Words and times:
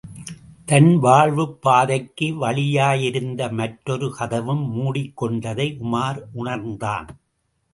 தன் 0.65 0.95
வாழ்வுப் 0.99 1.61
பாதைக்கு 1.61 2.25
வழியாயிருந்த 2.41 3.51
மற்றொரு 3.51 4.15
கதவும் 4.19 4.65
முடிக்கொண்டதை 4.77 5.67
உமார் 5.83 6.21
உணர்ந்தான். 6.33 7.07